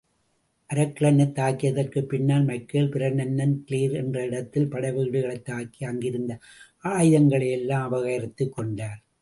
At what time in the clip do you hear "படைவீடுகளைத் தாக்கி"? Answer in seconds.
4.71-5.85